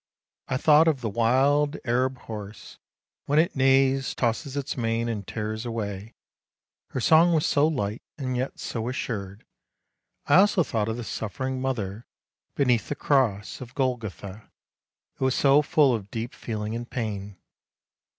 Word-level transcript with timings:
I 0.47 0.57
thought 0.57 0.87
of 0.87 1.01
the 1.01 1.11
wild 1.11 1.77
Arab 1.85 2.17
horse, 2.21 2.79
when 3.27 3.37
it 3.37 3.55
neighs, 3.55 4.15
tosses 4.15 4.57
its 4.57 4.75
mane, 4.75 5.07
and 5.07 5.27
tears 5.27 5.63
away— 5.63 6.15
her 6.93 6.99
song 6.99 7.33
was 7.35 7.45
so 7.45 7.67
light 7.67 8.01
and 8.17 8.35
yet 8.35 8.57
so 8.57 8.89
assured. 8.89 9.45
I 10.25 10.37
also 10.37 10.63
thought 10.63 10.89
of 10.89 10.97
the 10.97 11.03
suffering 11.03 11.61
mother 11.61 12.07
beneath 12.55 12.89
the 12.89 12.95
cross 12.95 13.61
of 13.61 13.75
Golgotha, 13.75 14.49
it 15.19 15.23
was 15.23 15.35
so 15.35 15.61
full 15.61 15.93
of 15.93 16.09
deep 16.09 16.33
feeling 16.33 16.75
and 16.75 16.89
pain. 16.89 17.37